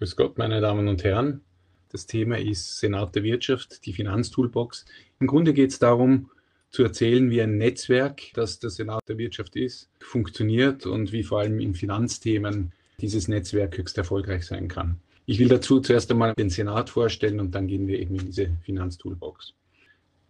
[0.00, 1.42] Grüß Gott, meine Damen und Herren.
[1.90, 4.86] Das Thema ist Senat der Wirtschaft, die Finanztoolbox.
[5.20, 6.30] Im Grunde geht es darum,
[6.70, 11.40] zu erzählen, wie ein Netzwerk, das der Senat der Wirtschaft ist, funktioniert und wie vor
[11.40, 12.72] allem in Finanzthemen
[13.02, 14.98] dieses Netzwerk höchst erfolgreich sein kann.
[15.26, 18.56] Ich will dazu zuerst einmal den Senat vorstellen und dann gehen wir eben in diese
[18.62, 19.52] Finanztoolbox.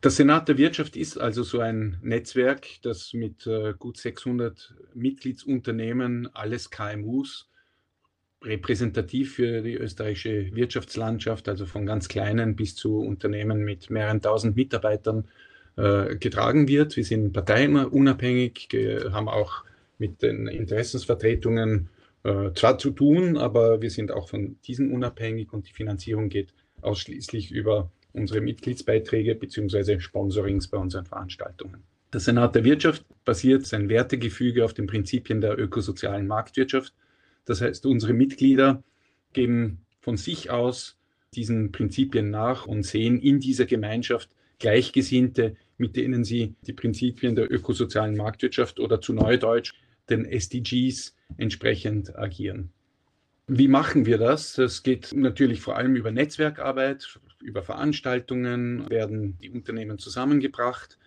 [0.00, 6.28] Das Senat der Wirtschaft ist also so ein Netzwerk, das mit äh, gut 600 Mitgliedsunternehmen,
[6.34, 7.46] alles KMUs,
[8.42, 14.56] repräsentativ für die österreichische Wirtschaftslandschaft, also von ganz kleinen bis zu Unternehmen mit mehreren tausend
[14.56, 15.28] Mitarbeitern
[15.76, 16.96] äh, getragen wird.
[16.96, 18.68] Wir sind parteiunabhängig,
[19.12, 19.64] haben auch
[19.98, 21.90] mit den Interessensvertretungen
[22.22, 26.52] äh, zwar zu tun, aber wir sind auch von diesen unabhängig und die Finanzierung geht
[26.82, 30.00] ausschließlich über unsere Mitgliedsbeiträge bzw.
[30.00, 31.82] Sponsorings bei unseren Veranstaltungen.
[32.12, 36.92] Der Senat der Wirtschaft basiert sein Wertegefüge auf den Prinzipien der ökosozialen Marktwirtschaft.
[37.44, 38.82] Das heißt, unsere Mitglieder
[39.32, 40.96] geben von sich aus
[41.34, 47.50] diesen Prinzipien nach und sehen in dieser Gemeinschaft Gleichgesinnte, mit denen sie die Prinzipien der
[47.50, 49.72] ökosozialen Marktwirtschaft oder zu Neudeutsch
[50.10, 52.70] den SDGs entsprechend agieren.
[53.46, 54.58] Wie machen wir das?
[54.58, 60.98] Es geht natürlich vor allem über Netzwerkarbeit, über Veranstaltungen werden die Unternehmen zusammengebracht,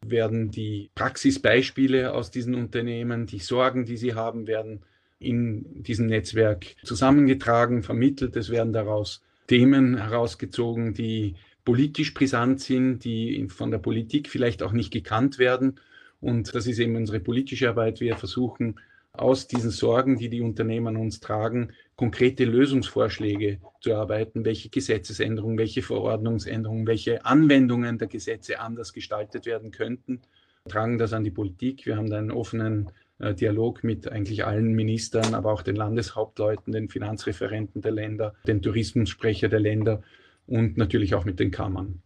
[0.00, 4.80] werden die Praxisbeispiele aus diesen Unternehmen, die Sorgen, die sie haben, werden
[5.20, 8.34] in diesem Netzwerk zusammengetragen, vermittelt.
[8.36, 14.72] Es werden daraus Themen herausgezogen, die politisch brisant sind, die von der Politik vielleicht auch
[14.72, 15.78] nicht gekannt werden.
[16.20, 18.00] Und das ist eben unsere politische Arbeit.
[18.00, 18.80] Wir versuchen
[19.12, 25.82] aus diesen Sorgen, die die Unternehmen uns tragen, konkrete Lösungsvorschläge zu erarbeiten, welche Gesetzesänderungen, welche
[25.82, 30.20] Verordnungsänderungen, welche Anwendungen der Gesetze anders gestaltet werden könnten,
[30.68, 31.86] tragen das an die Politik.
[31.86, 32.90] Wir haben da einen offenen
[33.20, 39.48] Dialog mit eigentlich allen Ministern, aber auch den Landeshauptleuten, den Finanzreferenten der Länder, den Tourismussprecher
[39.48, 40.02] der Länder
[40.46, 42.02] und natürlich auch mit den Kammern.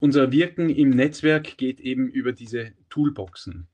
[0.00, 3.68] Unser Wirken im Netzwerk geht eben über diese Toolboxen.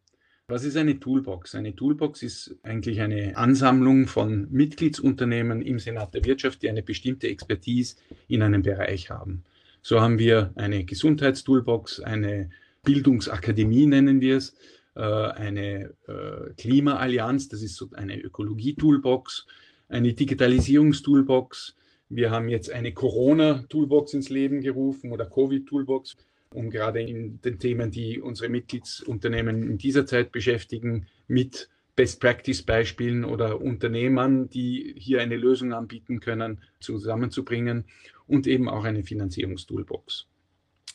[0.47, 1.55] Was ist eine Toolbox?
[1.55, 7.29] Eine Toolbox ist eigentlich eine Ansammlung von Mitgliedsunternehmen im Senat der Wirtschaft, die eine bestimmte
[7.29, 7.97] Expertise
[8.27, 9.45] in einem Bereich haben.
[9.83, 12.51] So haben wir eine Gesundheitstoolbox, eine
[12.83, 19.47] Bildungsakademie nennen wir es, äh, eine äh, Klimaallianz, das ist so eine Ökologie-Toolbox,
[19.89, 21.77] eine Digitalisierungstoolbox.
[22.09, 26.17] Wir haben jetzt eine Corona-Toolbox ins Leben gerufen oder Covid-Toolbox
[26.53, 33.61] um gerade in den Themen, die unsere Mitgliedsunternehmen in dieser Zeit beschäftigen, mit Best-Practice-Beispielen oder
[33.61, 37.85] Unternehmern, die hier eine Lösung anbieten können, zusammenzubringen
[38.27, 40.27] und eben auch eine Finanzierungstoolbox.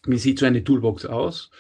[0.06, 1.52] Wie sieht so eine Toolbox aus?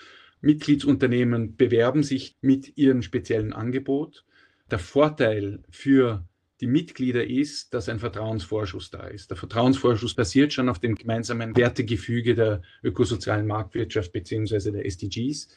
[0.41, 4.25] Mitgliedsunternehmen bewerben sich mit ihrem speziellen Angebot.
[4.69, 6.28] Der Vorteil für
[6.62, 9.29] die Mitglieder ist, dass ein Vertrauensvorschuss da ist.
[9.29, 14.72] Der Vertrauensvorschuss basiert schon auf dem gemeinsamen Wertegefüge der ökosozialen Marktwirtschaft bzw.
[14.72, 15.50] der SDGs.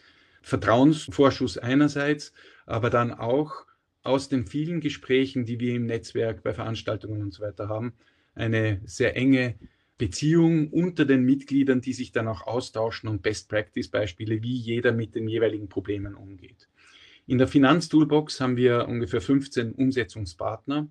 [0.42, 2.32] Vertrauensvorschuss einerseits,
[2.66, 3.66] aber dann auch
[4.02, 7.92] aus den vielen Gesprächen, die wir im Netzwerk bei Veranstaltungen und so weiter haben,
[8.34, 9.56] eine sehr enge
[9.98, 15.28] Beziehung unter den Mitgliedern, die sich dann auch austauschen und Best-Practice-Beispiele, wie jeder mit den
[15.28, 16.68] jeweiligen Problemen umgeht.
[17.26, 20.88] In der Finanztoolbox haben wir ungefähr 15 Umsetzungspartner.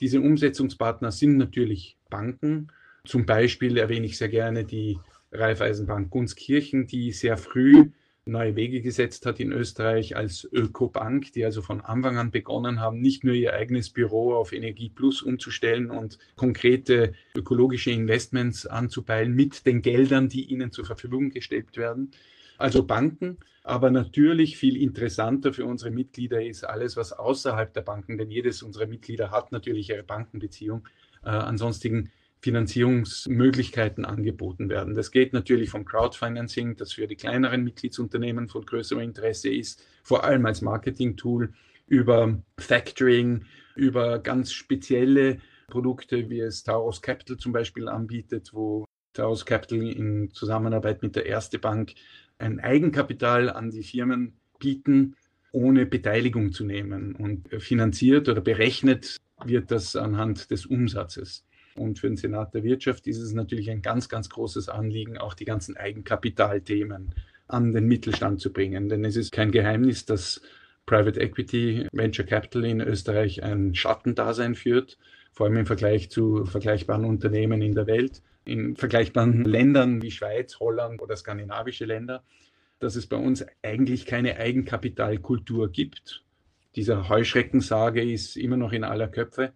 [0.00, 2.68] Diese Umsetzungspartner sind natürlich Banken.
[3.04, 4.98] Zum Beispiel erwähne ich sehr gerne die
[5.30, 7.90] Raiffeisenbank Gunskirchen, die sehr früh
[8.26, 13.00] neue Wege gesetzt hat in Österreich als Ökobank, die also von Anfang an begonnen haben,
[13.00, 19.64] nicht nur ihr eigenes Büro auf Energie Plus umzustellen und konkrete ökologische Investments anzupeilen mit
[19.64, 22.10] den Geldern, die ihnen zur Verfügung gestellt werden.
[22.58, 28.18] Also Banken, aber natürlich viel interessanter für unsere Mitglieder ist alles, was außerhalb der Banken,
[28.18, 30.88] denn jedes unserer Mitglieder hat natürlich ihre Bankenbeziehung,
[31.22, 32.10] äh, an sonstigen
[32.40, 34.94] Finanzierungsmöglichkeiten angeboten werden.
[34.94, 40.24] Das geht natürlich vom Crowdfinancing, das für die kleineren Mitgliedsunternehmen von größerem Interesse ist, vor
[40.24, 41.52] allem als Marketing-Tool,
[41.88, 43.44] über Factoring,
[43.74, 45.38] über ganz spezielle
[45.68, 51.26] Produkte, wie es Taurus Capital zum Beispiel anbietet, wo Taurus Capital in Zusammenarbeit mit der
[51.26, 51.94] Erste Bank
[52.38, 55.16] ein Eigenkapital an die Firmen bieten,
[55.52, 57.14] ohne Beteiligung zu nehmen.
[57.14, 61.44] Und finanziert oder berechnet wird das anhand des Umsatzes.
[61.76, 65.34] Und für den Senat der Wirtschaft ist es natürlich ein ganz, ganz großes Anliegen, auch
[65.34, 67.14] die ganzen Eigenkapitalthemen
[67.48, 68.88] an den Mittelstand zu bringen.
[68.88, 70.40] Denn es ist kein Geheimnis, dass
[70.86, 74.98] Private Equity, Venture Capital in Österreich ein Schattendasein führt,
[75.32, 80.58] vor allem im Vergleich zu vergleichbaren Unternehmen in der Welt in vergleichbaren Ländern wie Schweiz,
[80.60, 82.22] Holland oder skandinavische Länder,
[82.78, 86.22] dass es bei uns eigentlich keine Eigenkapitalkultur gibt.
[86.76, 89.52] Dieser Heuschreckensage ist immer noch in aller Köpfe.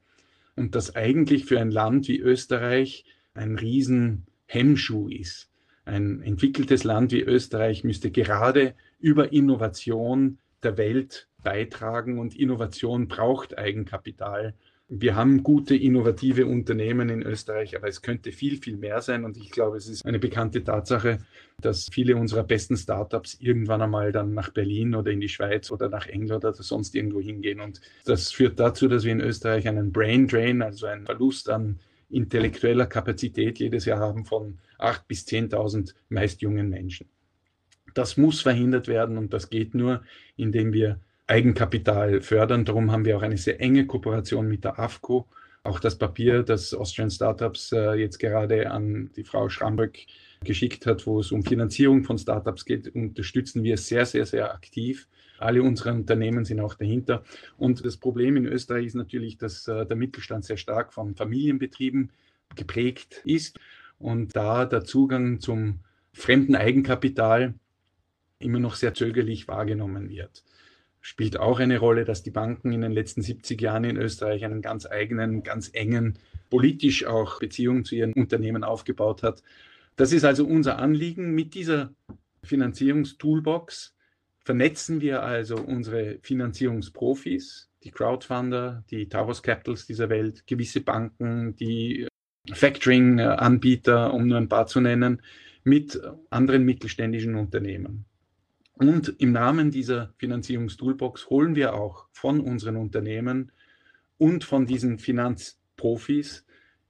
[0.56, 3.04] Und das eigentlich für ein Land wie Österreich
[3.34, 5.50] ein Riesenhemmschuh ist.
[5.84, 13.58] Ein entwickeltes Land wie Österreich müsste gerade über Innovation der Welt beitragen und Innovation braucht
[13.58, 14.54] Eigenkapital.
[14.92, 19.24] Wir haben gute, innovative Unternehmen in Österreich, aber es könnte viel, viel mehr sein.
[19.24, 21.18] Und ich glaube, es ist eine bekannte Tatsache,
[21.60, 25.88] dass viele unserer besten Startups irgendwann einmal dann nach Berlin oder in die Schweiz oder
[25.88, 27.60] nach England oder sonst irgendwo hingehen.
[27.60, 31.78] Und das führt dazu, dass wir in Österreich einen Brain Drain, also einen Verlust an
[32.08, 37.08] intellektueller Kapazität jedes Jahr haben von 8.000 bis 10.000 meist jungen Menschen.
[37.94, 40.02] Das muss verhindert werden und das geht nur,
[40.36, 40.98] indem wir
[41.30, 42.64] Eigenkapital fördern.
[42.64, 45.28] Darum haben wir auch eine sehr enge Kooperation mit der AFCO.
[45.62, 50.06] Auch das Papier, das Austrian Startups äh, jetzt gerade an die Frau Schramböck
[50.42, 55.06] geschickt hat, wo es um Finanzierung von Startups geht, unterstützen wir sehr, sehr, sehr aktiv.
[55.38, 57.22] Alle unsere Unternehmen sind auch dahinter.
[57.58, 62.10] Und das Problem in Österreich ist natürlich, dass äh, der Mittelstand sehr stark von Familienbetrieben
[62.56, 63.60] geprägt ist
[64.00, 65.80] und da der Zugang zum
[66.12, 67.54] fremden Eigenkapital
[68.40, 70.42] immer noch sehr zögerlich wahrgenommen wird
[71.00, 74.62] spielt auch eine Rolle, dass die Banken in den letzten 70 Jahren in Österreich einen
[74.62, 76.18] ganz eigenen, ganz engen,
[76.50, 79.42] politisch auch Beziehung zu ihren Unternehmen aufgebaut hat.
[79.96, 81.34] Das ist also unser Anliegen.
[81.34, 81.94] Mit dieser
[82.44, 83.94] Finanzierungstoolbox
[84.44, 92.08] vernetzen wir also unsere Finanzierungsprofis, die Crowdfunder, die Taurus Capitals dieser Welt, gewisse Banken, die
[92.52, 95.22] Factoring-Anbieter, um nur ein paar zu nennen,
[95.64, 96.00] mit
[96.30, 98.06] anderen mittelständischen Unternehmen.
[98.80, 103.52] Und im Rahmen dieser Finanzierungstoolbox holen wir auch von unseren Unternehmen
[104.16, 106.46] und von diesen Finanzprofis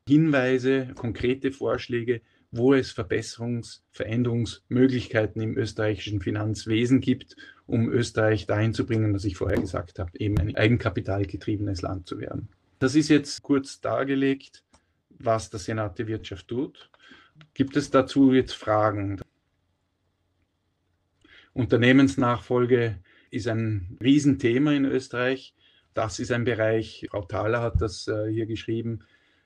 [0.06, 2.20] Hinweise, konkrete Vorschläge,
[2.52, 7.34] wo es Verbesserungs-, Veränderungsmöglichkeiten im österreichischen Finanzwesen gibt,
[7.66, 12.20] um Österreich dahin zu bringen, was ich vorher gesagt habe, eben ein eigenkapitalgetriebenes Land zu
[12.20, 12.50] werden.
[12.78, 14.62] Das ist jetzt kurz dargelegt,
[15.18, 16.88] was der Senat der Wirtschaft tut.
[17.52, 19.20] Gibt es dazu jetzt Fragen?
[21.52, 22.98] Unternehmensnachfolge
[23.30, 25.54] ist ein Riesenthema in Österreich.
[25.94, 29.00] Das ist ein Bereich, Frau Thaler hat das äh, hier geschrieben,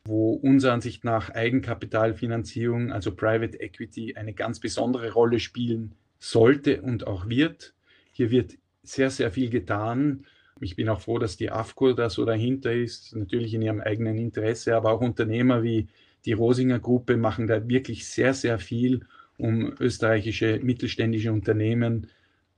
[0.05, 7.07] wo unserer Ansicht nach Eigenkapitalfinanzierung, also Private Equity, eine ganz besondere Rolle spielen sollte und
[7.07, 7.75] auch wird.
[8.13, 10.27] Hier wird sehr, sehr viel getan.
[10.61, 14.19] Ich bin auch froh, dass die AFCO da so dahinter ist, natürlich in ihrem eigenen
[14.19, 15.89] Interesse, aber auch Unternehmer wie
[16.27, 19.07] die Rosinger Gruppe machen da wirklich sehr, sehr viel,
[19.37, 22.09] um österreichische mittelständische Unternehmen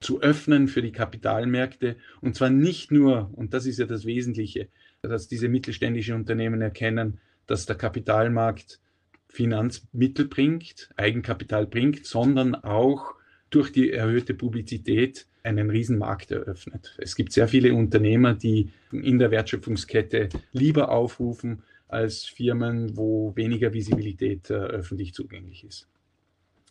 [0.01, 1.97] zu öffnen für die Kapitalmärkte.
[2.21, 4.69] Und zwar nicht nur, und das ist ja das Wesentliche,
[5.03, 8.81] dass diese mittelständischen Unternehmen erkennen, dass der Kapitalmarkt
[9.29, 13.15] Finanzmittel bringt, Eigenkapital bringt, sondern auch
[13.51, 16.97] durch die erhöhte Publizität einen Riesenmarkt eröffnet.
[16.99, 23.73] Es gibt sehr viele Unternehmer, die in der Wertschöpfungskette lieber aufrufen als Firmen, wo weniger
[23.73, 25.87] Visibilität äh, öffentlich zugänglich ist.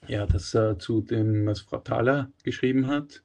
[0.08, 3.22] Ja, das äh, zu dem, was Frau Thaler geschrieben hat.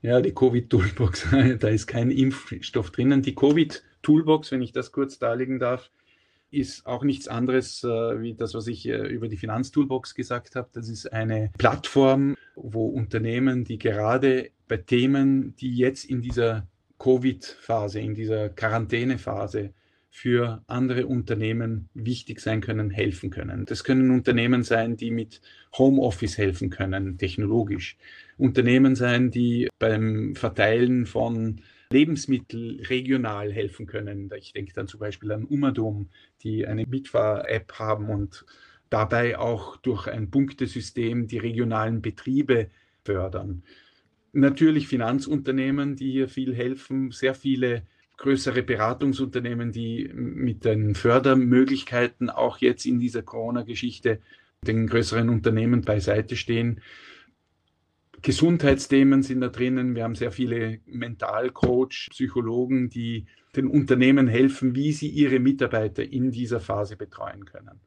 [0.00, 1.28] Ja, die Covid-Toolbox,
[1.60, 3.22] da ist kein Impfstoff drinnen.
[3.22, 5.90] Die Covid-Toolbox, wenn ich das kurz darlegen darf,
[6.50, 10.68] ist auch nichts anderes äh, wie das, was ich äh, über die Finanztoolbox gesagt habe.
[10.72, 16.66] Das ist eine Plattform, wo Unternehmen, die gerade bei Themen, die jetzt in dieser
[16.98, 19.72] Covid-Phase, in dieser Quarantänephase
[20.14, 23.64] für andere Unternehmen wichtig sein können, helfen können.
[23.64, 25.40] Das können Unternehmen sein, die mit
[25.76, 27.96] Homeoffice helfen können, technologisch.
[28.36, 34.30] Unternehmen sein, die beim Verteilen von Lebensmitteln regional helfen können.
[34.36, 36.10] Ich denke dann zum Beispiel an Umadom,
[36.42, 38.44] die eine Mitfahr-App haben und
[38.90, 42.68] dabei auch durch ein Punktesystem die regionalen Betriebe
[43.02, 43.62] fördern.
[44.34, 47.84] Natürlich Finanzunternehmen, die hier viel helfen, sehr viele
[48.22, 54.20] größere Beratungsunternehmen, die mit den Fördermöglichkeiten auch jetzt in dieser Corona-Geschichte
[54.64, 56.80] den größeren Unternehmen beiseite stehen.
[58.22, 59.96] Gesundheitsthemen sind da drinnen.
[59.96, 63.26] Wir haben sehr viele Mentalcoach, Psychologen, die
[63.56, 67.80] den Unternehmen helfen, wie sie ihre Mitarbeiter in dieser Phase betreuen können.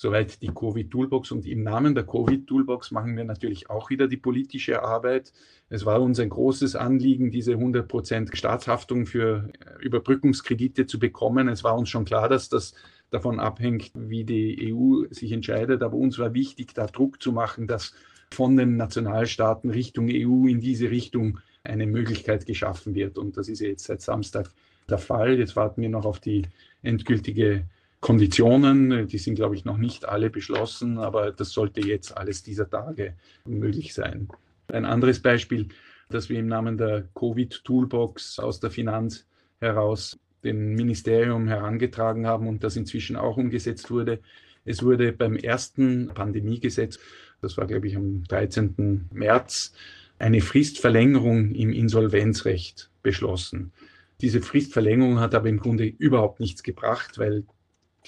[0.00, 1.32] Soweit die Covid-Toolbox.
[1.32, 5.32] Und im Namen der Covid-Toolbox machen wir natürlich auch wieder die politische Arbeit.
[5.70, 11.48] Es war uns ein großes Anliegen, diese 100% Staatshaftung für äh, Überbrückungskredite zu bekommen.
[11.48, 12.74] Es war uns schon klar, dass das
[13.10, 15.82] davon abhängt, wie die EU sich entscheidet.
[15.82, 17.92] Aber uns war wichtig, da Druck zu machen, dass
[18.30, 23.18] von den Nationalstaaten Richtung EU in diese Richtung eine Möglichkeit geschaffen wird.
[23.18, 24.48] Und das ist jetzt seit Samstag
[24.88, 25.40] der Fall.
[25.40, 26.42] Jetzt warten wir noch auf die
[26.82, 27.64] endgültige
[28.00, 32.70] Konditionen, die sind, glaube ich, noch nicht alle beschlossen, aber das sollte jetzt alles dieser
[32.70, 33.14] Tage
[33.44, 34.28] möglich sein.
[34.68, 35.68] Ein anderes Beispiel,
[36.08, 39.26] das wir im Namen der Covid-Toolbox aus der Finanz
[39.60, 44.20] heraus dem Ministerium herangetragen haben und das inzwischen auch umgesetzt wurde.
[44.64, 46.98] Es wurde beim ersten Pandemiegesetz,
[47.40, 49.08] das war glaube ich am 13.
[49.12, 49.72] März,
[50.18, 53.72] eine Fristverlängerung im Insolvenzrecht beschlossen.
[54.20, 57.44] Diese Fristverlängerung hat aber im Grunde überhaupt nichts gebracht, weil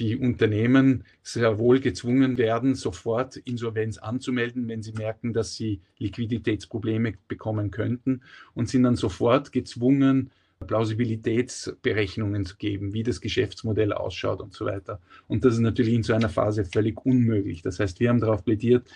[0.01, 7.15] die Unternehmen sehr wohl gezwungen werden, sofort Insolvenz anzumelden, wenn sie merken, dass sie Liquiditätsprobleme
[7.29, 8.23] bekommen könnten
[8.55, 10.31] und sind dann sofort gezwungen,
[10.67, 15.01] Plausibilitätsberechnungen zu geben, wie das Geschäftsmodell ausschaut und so weiter.
[15.29, 17.63] Und das ist natürlich in so einer Phase völlig unmöglich.
[17.63, 18.87] Das heißt, wir haben darauf plädiert,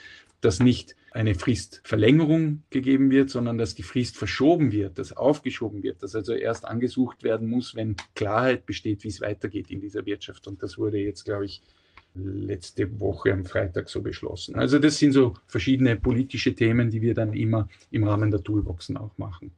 [0.40, 6.02] dass nicht eine Fristverlängerung gegeben wird, sondern dass die Frist verschoben wird, dass aufgeschoben wird,
[6.02, 10.48] dass also erst angesucht werden muss, wenn Klarheit besteht, wie es weitergeht in dieser Wirtschaft.
[10.48, 11.62] Und das wurde jetzt, glaube ich,
[12.16, 14.56] letzte Woche am Freitag so beschlossen.
[14.56, 18.96] Also das sind so verschiedene politische Themen, die wir dann immer im Rahmen der Toolboxen
[18.96, 19.52] auch machen.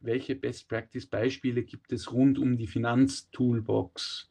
[0.00, 4.28] Welche Best-Practice-Beispiele gibt es rund um die Finanztoolbox?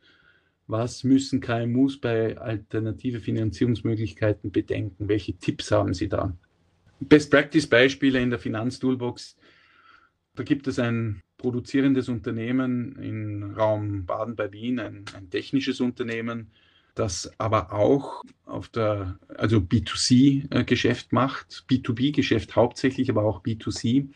[0.68, 5.08] Was müssen KMUs bei alternative Finanzierungsmöglichkeiten bedenken?
[5.08, 6.38] Welche Tipps haben Sie da?
[7.00, 9.38] Best-Practice-Beispiele in der Finanztoolbox.
[10.36, 16.52] Da gibt es ein produzierendes Unternehmen im Raum Baden bei Wien, ein, ein technisches Unternehmen,
[16.96, 24.10] das aber auch auf der, also B2C-Geschäft macht, B2B-Geschäft hauptsächlich, aber auch B2C.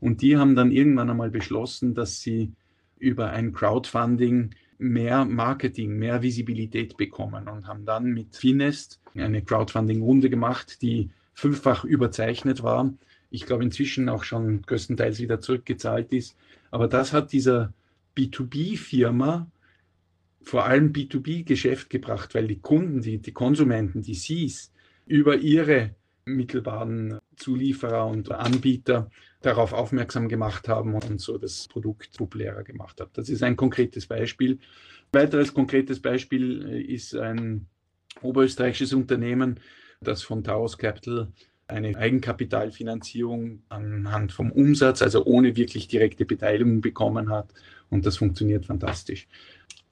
[0.00, 2.52] Und die haben dann irgendwann einmal beschlossen, dass sie
[2.98, 10.28] über ein Crowdfunding mehr Marketing, mehr Visibilität bekommen und haben dann mit Finest eine Crowdfunding-Runde
[10.28, 12.92] gemacht, die fünffach überzeichnet war.
[13.30, 16.36] Ich glaube inzwischen auch schon größtenteils wieder zurückgezahlt ist.
[16.70, 17.72] Aber das hat dieser
[18.16, 19.50] B2B-Firma
[20.42, 24.72] vor allem B2B-Geschäft gebracht, weil die Kunden, die, die Konsumenten, die Cs
[25.06, 25.94] über ihre
[26.26, 29.10] mittelbaren Zulieferer und Anbieter
[29.42, 33.10] darauf aufmerksam gemacht haben und so das Produkt populärer gemacht haben.
[33.14, 34.52] Das ist ein konkretes Beispiel.
[34.52, 37.66] Ein weiteres konkretes Beispiel äh, ist ein
[38.22, 39.60] oberösterreichisches Unternehmen,
[40.06, 41.28] das von Taos Capital
[41.66, 47.52] eine Eigenkapitalfinanzierung anhand vom Umsatz, also ohne wirklich direkte Beteiligung bekommen hat.
[47.90, 49.26] Und das funktioniert fantastisch.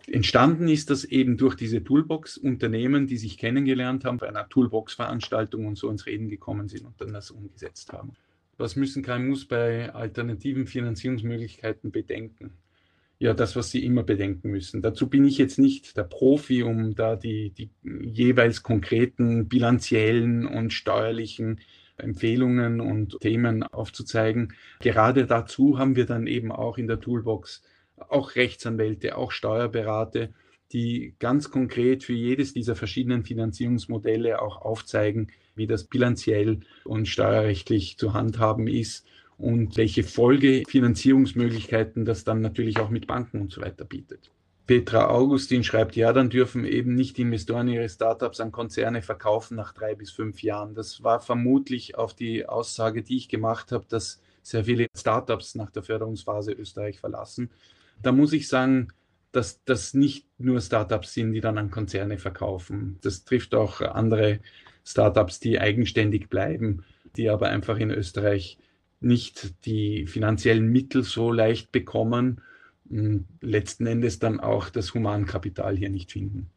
[0.06, 5.78] Entstanden ist das eben durch diese Toolbox-Unternehmen, die sich kennengelernt haben bei einer Toolbox-Veranstaltung und
[5.78, 8.12] so ins Reden gekommen sind und dann das umgesetzt haben.
[8.58, 12.52] Was müssen KMUs bei alternativen Finanzierungsmöglichkeiten bedenken?
[13.22, 14.82] Ja, das, was sie immer bedenken müssen.
[14.82, 20.72] Dazu bin ich jetzt nicht der Profi, um da die, die jeweils konkreten bilanziellen und
[20.72, 21.60] steuerlichen
[21.96, 24.54] Empfehlungen und Themen aufzuzeigen.
[24.80, 27.62] Gerade dazu haben wir dann eben auch in der Toolbox
[27.96, 30.30] auch Rechtsanwälte, auch Steuerberater,
[30.72, 37.98] die ganz konkret für jedes dieser verschiedenen Finanzierungsmodelle auch aufzeigen, wie das bilanziell und steuerrechtlich
[37.98, 39.06] zu handhaben ist
[39.42, 44.30] und welche Folgefinanzierungsmöglichkeiten das dann natürlich auch mit Banken und so weiter bietet.
[44.66, 49.74] Petra Augustin schreibt, ja, dann dürfen eben nicht Investoren ihre Startups an Konzerne verkaufen nach
[49.74, 50.74] drei bis fünf Jahren.
[50.74, 55.70] Das war vermutlich auf die Aussage, die ich gemacht habe, dass sehr viele Startups nach
[55.70, 57.50] der Förderungsphase Österreich verlassen
[58.02, 58.88] da muss ich sagen,
[59.30, 62.98] dass das nicht nur Startups sind, die dann an Konzerne verkaufen.
[63.02, 64.40] Das trifft auch andere
[64.84, 66.84] Startups, die eigenständig bleiben,
[67.16, 68.58] die aber einfach in Österreich
[69.04, 72.40] nicht die finanziellen Mittel so leicht bekommen
[72.88, 76.50] und letzten Endes dann auch das Humankapital hier nicht finden.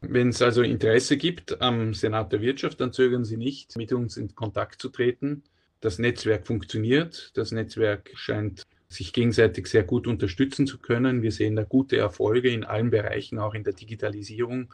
[0.00, 4.16] Wenn es also Interesse gibt am Senat der Wirtschaft, dann zögern Sie nicht, mit uns
[4.16, 5.42] in Kontakt zu treten.
[5.80, 7.32] Das Netzwerk funktioniert.
[7.34, 11.22] Das Netzwerk scheint sich gegenseitig sehr gut unterstützen zu können.
[11.22, 14.72] Wir sehen da gute Erfolge in allen Bereichen, auch in der Digitalisierung.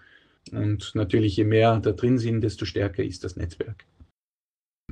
[0.52, 3.86] Und natürlich, je mehr da drin sind, desto stärker ist das Netzwerk.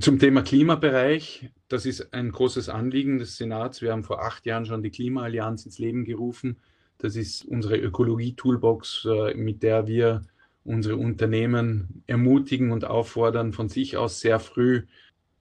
[0.03, 3.81] Zum Thema Klimabereich, das ist ein großes Anliegen des Senats.
[3.81, 6.57] Wir haben vor acht Jahren schon die Klimaallianz ins Leben gerufen.
[6.97, 10.23] Das ist unsere Ökologie-Toolbox, äh, mit der wir
[10.65, 14.83] unsere Unternehmen ermutigen und auffordern, von sich aus sehr früh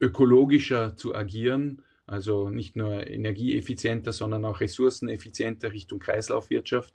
[0.00, 6.94] ökologischer zu agieren also nicht nur energieeffizienter, sondern auch ressourceneffizienter Richtung Kreislaufwirtschaft.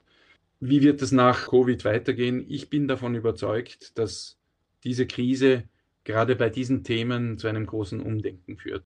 [0.60, 2.44] Wie wird es nach Covid weitergehen?
[2.48, 4.38] Ich bin davon überzeugt, dass
[4.84, 5.64] diese Krise
[6.08, 8.82] gerade bei diesen Themen zu einem großen Umdenken führt.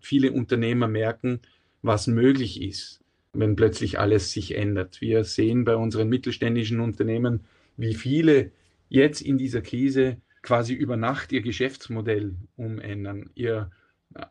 [0.00, 1.38] Viele Unternehmer merken,
[1.80, 5.00] was möglich ist, wenn plötzlich alles sich ändert.
[5.00, 7.44] Wir sehen bei unseren mittelständischen Unternehmen,
[7.76, 8.50] wie viele
[8.88, 13.70] jetzt in dieser Krise quasi über Nacht ihr Geschäftsmodell umändern, ihr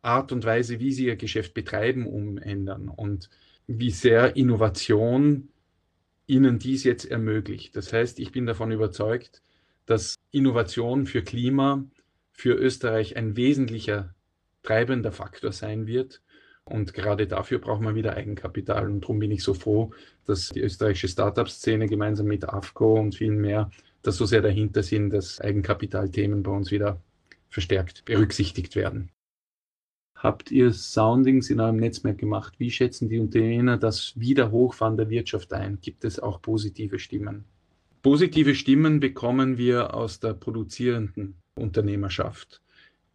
[0.01, 3.29] Art und Weise, wie sie ihr Geschäft betreiben, umändern und
[3.65, 5.47] wie sehr Innovation
[6.27, 7.77] ihnen dies jetzt ermöglicht.
[7.77, 9.41] Das heißt, ich bin davon überzeugt,
[9.85, 11.85] dass Innovation für Klima
[12.35, 14.13] für Österreich ein wesentlicher
[14.63, 16.21] treibender Faktor sein wird
[16.67, 18.89] Und gerade dafür braucht man wieder Eigenkapital.
[18.89, 19.91] Und darum bin ich so froh,
[20.25, 23.69] dass die österreichische Startup-Szene gemeinsam mit AFCO und vielen mehr
[24.01, 27.01] da so sehr dahinter sind, dass Eigenkapitalthemen bei uns wieder
[27.49, 29.11] verstärkt berücksichtigt werden.
[30.15, 32.55] Habt ihr Soundings in eurem Netzwerk gemacht?
[32.57, 35.79] Wie schätzen die Unternehmer das Wiederhochfahren der Wirtschaft ein?
[35.81, 37.45] Gibt es auch positive Stimmen?
[38.01, 42.61] Positive Stimmen bekommen wir aus der produzierenden Unternehmerschaft.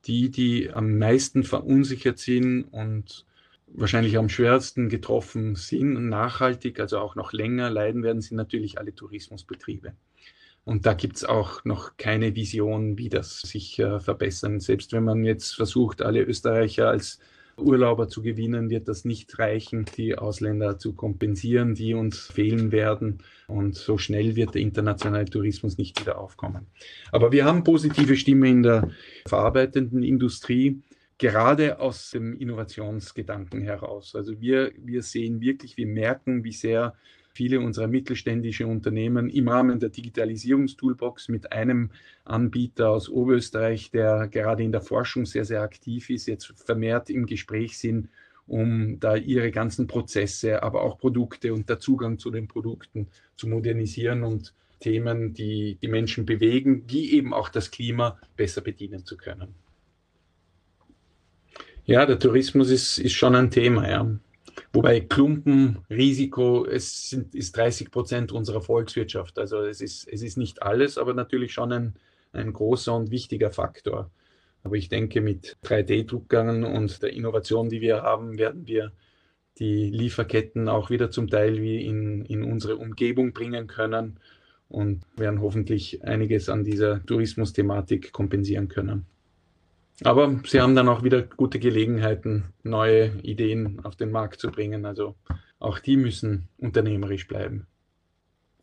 [0.07, 3.27] Die, die am meisten verunsichert sind und
[3.67, 8.79] wahrscheinlich am schwersten getroffen sind und nachhaltig, also auch noch länger leiden werden, sind natürlich
[8.79, 9.95] alle Tourismusbetriebe.
[10.65, 14.61] Und da gibt es auch noch keine Vision, wie das sich äh, verbessern.
[14.61, 17.19] Selbst wenn man jetzt versucht, alle Österreicher als
[17.61, 23.19] Urlauber zu gewinnen, wird das nicht reichen, die Ausländer zu kompensieren, die uns fehlen werden.
[23.47, 26.67] Und so schnell wird der internationale Tourismus nicht wieder aufkommen.
[27.12, 28.90] Aber wir haben positive Stimme in der
[29.26, 30.83] verarbeitenden Industrie,
[31.19, 34.14] gerade aus dem Innovationsgedanken heraus.
[34.14, 36.95] Also wir, wir sehen wirklich, wir merken, wie sehr
[37.41, 41.89] viele unserer mittelständischen Unternehmen im Rahmen der Digitalisierungstoolbox mit einem
[42.27, 47.25] Anbieter aus Oberösterreich, der gerade in der Forschung sehr, sehr aktiv ist, jetzt vermehrt im
[47.25, 48.11] Gespräch sind,
[48.47, 53.07] um da ihre ganzen Prozesse, aber auch Produkte und der Zugang zu den Produkten
[53.37, 59.07] zu modernisieren und Themen, die die Menschen bewegen, wie eben auch das Klima besser bedienen
[59.07, 59.55] zu können.
[61.87, 63.89] Ja, der Tourismus ist, ist schon ein Thema.
[63.89, 64.07] Ja.
[64.73, 69.38] Wobei Klumpenrisiko, es sind, ist 30 Prozent unserer Volkswirtschaft.
[69.38, 71.95] Also es ist, es ist nicht alles, aber natürlich schon ein,
[72.33, 74.11] ein großer und wichtiger Faktor.
[74.62, 78.93] Aber ich denke, mit 3D-Druckern und der Innovation, die wir haben, werden wir
[79.59, 84.19] die Lieferketten auch wieder zum Teil wie in, in unsere Umgebung bringen können
[84.69, 89.07] und werden hoffentlich einiges an dieser Tourismusthematik kompensieren können.
[90.02, 94.87] Aber sie haben dann auch wieder gute Gelegenheiten, neue Ideen auf den Markt zu bringen.
[94.87, 95.14] Also
[95.59, 97.66] auch die müssen unternehmerisch bleiben.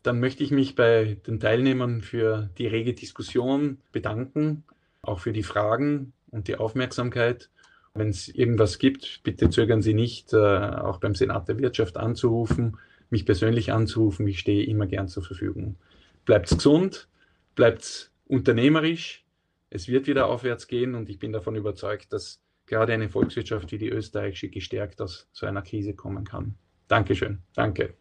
[0.02, 4.64] Dann möchte ich mich bei den Teilnehmern für die rege Diskussion bedanken,
[5.02, 7.50] auch für die Fragen und die Aufmerksamkeit.
[7.94, 12.78] Wenn es irgendwas gibt, bitte zögern Sie nicht, äh, auch beim Senat der Wirtschaft anzurufen,
[13.10, 14.26] mich persönlich anzurufen.
[14.26, 15.76] Ich stehe immer gern zur Verfügung.
[16.24, 17.08] Bleibt gesund,
[17.54, 19.24] bleibt unternehmerisch
[19.70, 23.78] es wird wieder aufwärts gehen und ich bin davon überzeugt, dass gerade eine Volkswirtschaft wie
[23.78, 26.54] die österreichische gestärkt aus so einer Krise kommen kann.
[26.88, 27.42] Dankeschön.
[27.54, 27.94] Danke.